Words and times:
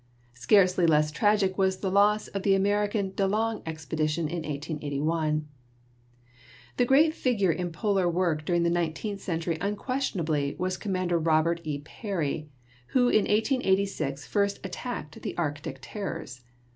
Scarcely 0.33 0.87
less 0.87 1.11
tragic 1.11 1.59
was 1.59 1.77
the 1.77 1.91
loss 1.91 2.27
of 2.29 2.41
the 2.41 2.55
American 2.55 3.11
De 3.13 3.27
Long 3.27 3.61
expedition 3.67 4.27
in 4.27 4.37
1 4.37 4.45
881. 4.45 5.47
The 6.77 6.85
great 6.85 7.13
figure 7.13 7.51
in 7.51 7.71
Polar 7.71 8.09
work 8.09 8.43
during 8.43 8.63
the 8.63 8.71
nineteenth 8.71 9.21
century 9.21 9.59
unquestionably 9.61 10.55
was 10.57 10.75
Commander 10.75 11.19
Robt. 11.19 11.59
E. 11.65 11.83
Peary, 11.85 12.49
who 12.87 13.09
in 13.09 13.25
1886 13.29 14.25
first 14.25 14.59
attacked 14.65 15.21
the 15.21 15.37
Arctic 15.37 15.77
terrors. 15.83 16.41